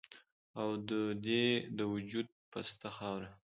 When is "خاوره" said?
2.97-3.29